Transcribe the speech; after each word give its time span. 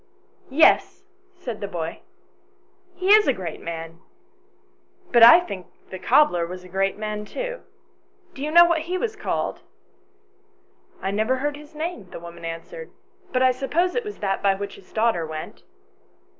"Yes," 0.65 1.03
said 1.35 1.61
the 1.61 1.67
boy," 1.67 2.01
he 2.95 3.13
is 3.13 3.27
a 3.27 3.33
great 3.33 3.61
man; 3.61 3.99
but 5.11 5.21
I 5.21 5.39
think 5.41 5.67
the 5.91 5.99
cobbler 5.99 6.47
was 6.47 6.63
a 6.63 6.67
great 6.69 6.97
man 6.97 7.23
too. 7.23 7.59
Do 8.33 8.41
you 8.41 8.49
know 8.49 8.65
what 8.65 8.79
he 8.89 8.97
was 8.97 9.15
called?"" 9.15 9.61
I 11.03 11.11
never 11.11 11.35
heard 11.35 11.55
his 11.55 11.75
name," 11.75 12.09
the 12.09 12.19
woman 12.19 12.45
answered, 12.45 12.89
"but 13.31 13.43
I 13.43 13.51
suppose 13.51 13.93
it 13.93 14.03
was 14.03 14.17
that 14.21 14.41
by 14.41 14.55
which 14.55 14.73
his 14.73 14.91
daughter 14.91 15.23
went." 15.23 15.61